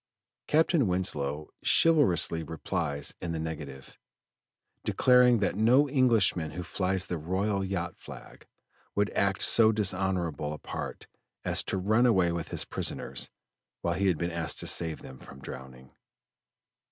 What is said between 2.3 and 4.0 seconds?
replies in the negative,